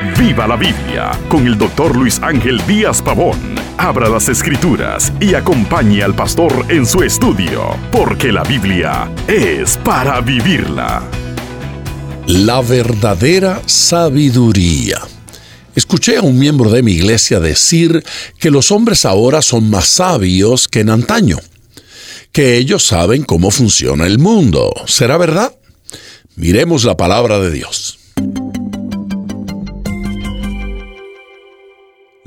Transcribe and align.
Viva 0.00 0.46
la 0.46 0.54
Biblia 0.54 1.10
con 1.28 1.44
el 1.44 1.58
doctor 1.58 1.96
Luis 1.96 2.20
Ángel 2.22 2.64
Díaz 2.68 3.02
Pavón. 3.02 3.36
Abra 3.78 4.08
las 4.08 4.28
escrituras 4.28 5.12
y 5.20 5.34
acompañe 5.34 6.04
al 6.04 6.14
pastor 6.14 6.66
en 6.68 6.86
su 6.86 7.02
estudio, 7.02 7.76
porque 7.90 8.30
la 8.30 8.44
Biblia 8.44 9.10
es 9.26 9.76
para 9.78 10.20
vivirla. 10.20 11.02
La 12.28 12.60
verdadera 12.60 13.60
sabiduría. 13.66 15.00
Escuché 15.74 16.18
a 16.18 16.22
un 16.22 16.38
miembro 16.38 16.70
de 16.70 16.84
mi 16.84 16.92
iglesia 16.92 17.40
decir 17.40 18.04
que 18.38 18.52
los 18.52 18.70
hombres 18.70 19.04
ahora 19.04 19.42
son 19.42 19.68
más 19.68 19.88
sabios 19.88 20.68
que 20.68 20.80
en 20.80 20.90
antaño, 20.90 21.38
que 22.30 22.56
ellos 22.56 22.86
saben 22.86 23.24
cómo 23.24 23.50
funciona 23.50 24.06
el 24.06 24.20
mundo. 24.20 24.72
¿Será 24.86 25.16
verdad? 25.16 25.56
Miremos 26.36 26.84
la 26.84 26.96
palabra 26.96 27.40
de 27.40 27.50
Dios. 27.50 27.97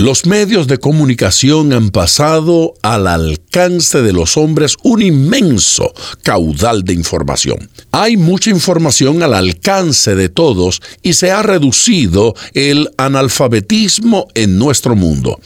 Los 0.00 0.24
medios 0.24 0.66
de 0.66 0.78
comunicación 0.78 1.74
han 1.74 1.90
pasado 1.90 2.72
al 2.80 3.06
alcance 3.06 4.00
de 4.00 4.14
los 4.14 4.38
hombres 4.38 4.76
un 4.82 5.02
inmenso 5.02 5.92
caudal 6.22 6.84
de 6.84 6.94
información. 6.94 7.68
Hay 7.92 8.16
mucha 8.16 8.48
información 8.48 9.22
al 9.22 9.34
alcance 9.34 10.14
de 10.14 10.30
todos 10.30 10.80
y 11.02 11.12
se 11.12 11.32
ha 11.32 11.42
reducido 11.42 12.34
el 12.54 12.88
analfabetismo 12.96 14.28
en 14.32 14.56
nuestro 14.58 14.96
mundo. 14.96 15.38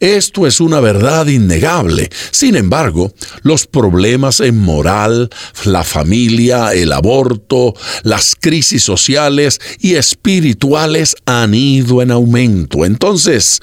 Esto 0.00 0.46
es 0.46 0.60
una 0.60 0.80
verdad 0.80 1.26
innegable. 1.26 2.08
Sin 2.30 2.56
embargo, 2.56 3.12
los 3.42 3.66
problemas 3.66 4.40
en 4.40 4.58
moral, 4.58 5.30
la 5.64 5.84
familia, 5.84 6.72
el 6.72 6.92
aborto, 6.92 7.74
las 8.02 8.34
crisis 8.38 8.82
sociales 8.82 9.60
y 9.80 9.94
espirituales 9.94 11.16
han 11.26 11.54
ido 11.54 12.02
en 12.02 12.10
aumento. 12.10 12.84
Entonces, 12.84 13.60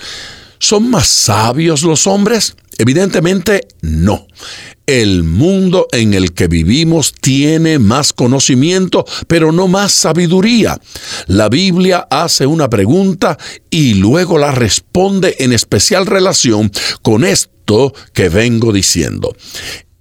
¿son 0.59 0.89
más 0.89 1.07
sabios 1.07 1.83
los 1.83 2.07
hombres? 2.07 2.55
Evidentemente 2.77 3.67
no. 3.81 4.27
El 4.85 5.23
mundo 5.23 5.87
en 5.91 6.13
el 6.13 6.33
que 6.33 6.47
vivimos 6.47 7.13
tiene 7.13 7.79
más 7.79 8.11
conocimiento, 8.11 9.05
pero 9.27 9.51
no 9.51 9.67
más 9.69 9.93
sabiduría. 9.93 10.77
La 11.27 11.47
Biblia 11.47 12.05
hace 12.09 12.45
una 12.45 12.69
pregunta 12.69 13.37
y 13.69 13.93
luego 13.93 14.37
la 14.37 14.51
responde 14.51 15.37
en 15.39 15.53
especial 15.53 16.05
relación 16.05 16.71
con 17.01 17.23
esto 17.23 17.93
que 18.13 18.27
vengo 18.27 18.73
diciendo. 18.73 19.33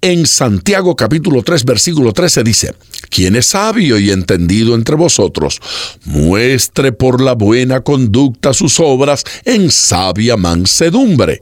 En 0.03 0.27
Santiago 0.27 0.97
capítulo 0.97 1.43
3 1.43 1.63
versículo 1.63 2.11
13 2.11 2.43
dice, 2.43 2.75
quien 3.09 3.37
es 3.37 3.45
sabio 3.45 3.97
y 3.97 4.11
entendido 4.11 4.75
entre 4.75 4.97
vosotros, 4.97 5.61
muestre 6.03 6.91
por 6.91 7.21
la 7.21 7.35
buena 7.35 7.85
conducta 7.85 8.51
sus 8.51 8.81
obras 8.81 9.23
en 9.45 9.71
sabia 9.71 10.35
mansedumbre. 10.35 11.39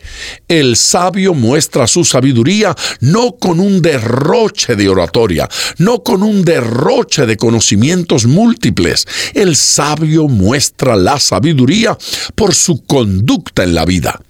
El 0.47 0.75
sabio 0.75 1.33
muestra 1.33 1.87
su 1.87 2.05
sabiduría 2.05 2.75
no 2.99 3.35
con 3.37 3.59
un 3.59 3.81
derroche 3.81 4.75
de 4.75 4.89
oratoria, 4.89 5.49
no 5.79 6.03
con 6.03 6.21
un 6.21 6.43
derroche 6.43 7.25
de 7.25 7.37
conocimientos 7.37 8.27
múltiples. 8.27 9.07
El 9.33 9.55
sabio 9.55 10.27
muestra 10.27 10.95
la 10.95 11.19
sabiduría 11.19 11.97
por 12.35 12.53
su 12.53 12.85
conducta 12.85 13.63
en 13.63 13.73
la 13.73 13.85
vida. 13.85 14.21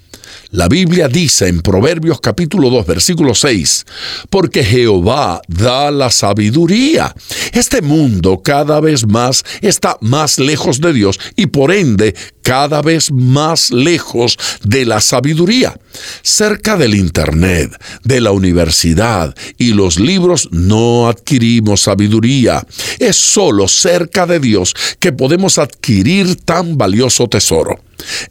La 0.53 0.67
Biblia 0.67 1.07
dice 1.07 1.47
en 1.47 1.61
Proverbios 1.61 2.19
capítulo 2.19 2.69
2 2.69 2.85
versículo 2.85 3.33
6, 3.33 3.85
porque 4.29 4.65
Jehová 4.65 5.41
da 5.47 5.89
la 5.91 6.09
sabiduría. 6.09 7.15
Este 7.53 7.81
mundo 7.81 8.41
cada 8.43 8.81
vez 8.81 9.07
más 9.07 9.45
está 9.61 9.97
más 10.01 10.39
lejos 10.39 10.81
de 10.81 10.91
Dios 10.91 11.21
y 11.37 11.45
por 11.45 11.71
ende 11.71 12.15
cada 12.41 12.81
vez 12.81 13.11
más 13.11 13.71
lejos 13.71 14.37
de 14.63 14.85
la 14.85 15.01
sabiduría. 15.01 15.77
Cerca 16.21 16.77
del 16.77 16.95
Internet, 16.95 17.71
de 18.03 18.21
la 18.21 18.31
universidad 18.31 19.35
y 19.57 19.73
los 19.73 19.99
libros 19.99 20.49
no 20.51 21.07
adquirimos 21.07 21.81
sabiduría. 21.81 22.65
Es 22.99 23.17
solo 23.17 23.67
cerca 23.67 24.25
de 24.25 24.39
Dios 24.39 24.73
que 24.99 25.11
podemos 25.11 25.57
adquirir 25.57 26.35
tan 26.35 26.77
valioso 26.77 27.27
tesoro. 27.27 27.79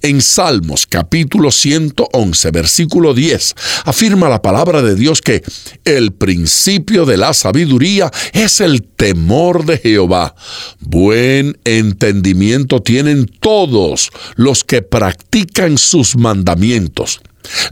En 0.03 0.20
Salmos 0.20 0.87
capítulo 0.87 1.50
111 1.50 2.50
versículo 2.50 3.15
10 3.15 3.54
afirma 3.84 4.28
la 4.28 4.43
palabra 4.43 4.82
de 4.82 4.94
Dios 4.94 5.20
que 5.20 5.43
el 5.84 6.12
principio 6.12 7.06
de 7.06 7.16
la 7.16 7.32
sabiduría 7.34 8.10
es 8.32 8.60
el 8.60 8.82
temor 8.82 9.65
de 9.65 9.78
Jehová. 9.78 10.34
Buen 10.81 11.59
entendimiento 11.65 12.82
tienen 12.82 13.26
todos 13.26 14.00
los 14.37 14.65
que 14.65 14.83
practican 14.83 15.77
sus 15.77 16.16
mandamientos. 16.16 17.21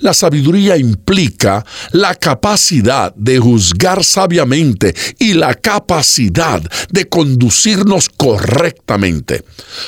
La 0.01 0.15
sabiduría 0.15 0.77
implica 0.77 1.65
la 1.93 2.15
capacidad 2.15 3.15
de 3.15 3.39
juzgar 3.39 4.03
sabiamente 4.05 4.95
y 5.19 5.35
la 5.35 5.55
capacidad 5.55 6.63
de 6.91 7.09
conducirnos 7.09 8.09
correctamente. 8.09 9.45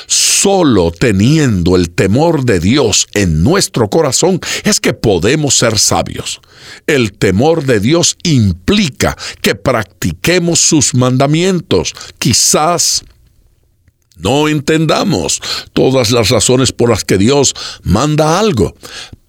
Solo 0.07 0.91
teniendo 0.91 1.75
el 1.75 1.89
temor 1.91 2.45
de 2.45 2.59
Dios 2.59 3.07
en 3.13 3.43
nuestro 3.43 3.89
corazón 3.89 4.39
es 4.63 4.79
que 4.79 4.93
podemos 4.93 5.55
ser 5.55 5.77
sabios. 5.77 6.41
El 6.87 7.13
temor 7.13 7.65
de 7.65 7.79
Dios 7.79 8.17
implica 8.23 9.17
que 9.41 9.55
practiquemos 9.55 10.59
sus 10.59 10.93
mandamientos. 10.93 11.93
Quizás 12.17 13.03
no 14.21 14.47
entendamos 14.47 15.41
todas 15.73 16.11
las 16.11 16.29
razones 16.29 16.71
por 16.71 16.89
las 16.89 17.03
que 17.03 17.17
Dios 17.17 17.53
manda 17.83 18.39
algo, 18.39 18.75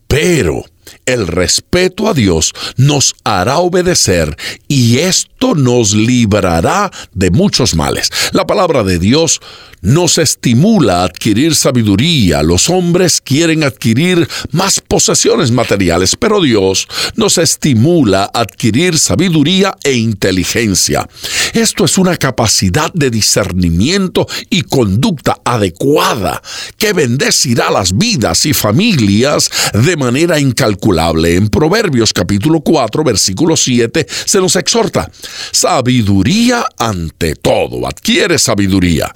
pero 0.06 0.64
el 1.06 1.26
respeto 1.26 2.08
a 2.08 2.14
Dios 2.14 2.52
nos 2.76 3.14
hará 3.24 3.58
obedecer 3.58 4.36
y 4.68 4.98
esto 4.98 5.54
nos 5.54 5.94
librará 5.94 6.90
de 7.12 7.30
muchos 7.30 7.74
males. 7.74 8.10
La 8.32 8.46
palabra 8.46 8.84
de 8.84 8.98
Dios 8.98 9.40
nos 9.80 10.18
estimula 10.18 11.00
a 11.00 11.04
adquirir 11.04 11.56
sabiduría. 11.56 12.42
Los 12.42 12.70
hombres 12.70 13.20
quieren 13.20 13.64
adquirir 13.64 14.28
más 14.52 14.80
posesiones 14.80 15.50
materiales, 15.50 16.14
pero 16.16 16.40
Dios 16.40 16.86
nos 17.16 17.36
estimula 17.38 18.30
a 18.32 18.40
adquirir 18.42 18.98
sabiduría 18.98 19.76
e 19.82 19.94
inteligencia. 19.94 21.08
Esto 21.52 21.84
es 21.84 21.98
una 21.98 22.16
capacidad 22.16 22.92
de 22.92 23.10
discernimiento 23.10 24.28
y 24.48 24.62
conducta 24.62 25.38
adecuada 25.44 26.40
que 26.78 26.92
bendecirá 26.92 27.70
las 27.70 27.96
vidas 27.96 28.46
y 28.46 28.52
familias 28.52 29.50
de 29.72 29.96
manera 29.96 30.38
incalculable. 30.38 30.91
En 30.92 31.48
Proverbios 31.48 32.12
capítulo 32.12 32.60
4, 32.60 33.03
versículo 33.03 33.56
7 33.56 34.06
se 34.26 34.38
nos 34.41 34.56
exhorta, 34.56 35.10
sabiduría 35.50 36.66
ante 36.76 37.34
todo, 37.34 37.86
adquiere 37.86 38.38
sabiduría 38.38 39.10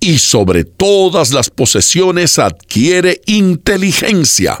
y 0.00 0.18
sobre 0.18 0.64
todas 0.64 1.32
las 1.32 1.48
posesiones 1.48 2.38
adquiere 2.38 3.22
inteligencia. 3.24 4.58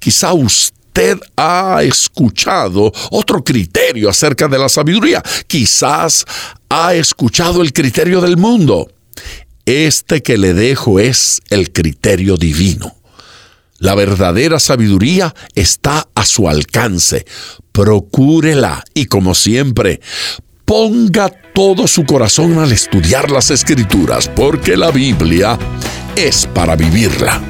Quizá 0.00 0.32
usted 0.32 1.16
ha 1.36 1.82
escuchado 1.84 2.92
otro 3.12 3.44
criterio 3.44 4.10
acerca 4.10 4.48
de 4.48 4.58
la 4.58 4.68
sabiduría. 4.68 5.22
Quizás 5.46 6.24
ha 6.68 6.92
escuchado 6.94 7.62
el 7.62 7.72
criterio 7.72 8.20
del 8.20 8.36
mundo. 8.36 8.90
Este 9.64 10.24
que 10.24 10.36
le 10.36 10.54
dejo 10.54 10.98
es 10.98 11.40
el 11.50 11.70
criterio 11.70 12.36
divino. 12.36 12.99
La 13.80 13.94
verdadera 13.94 14.60
sabiduría 14.60 15.34
está 15.54 16.06
a 16.14 16.26
su 16.26 16.48
alcance. 16.48 17.24
Procúrela 17.72 18.84
y 18.92 19.06
como 19.06 19.34
siempre, 19.34 20.00
ponga 20.66 21.30
todo 21.54 21.88
su 21.88 22.04
corazón 22.04 22.58
al 22.58 22.72
estudiar 22.72 23.30
las 23.30 23.50
escrituras, 23.50 24.28
porque 24.28 24.76
la 24.76 24.90
Biblia 24.90 25.58
es 26.14 26.46
para 26.46 26.76
vivirla. 26.76 27.49